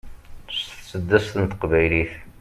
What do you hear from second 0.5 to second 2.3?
s tseddast n teqbaylit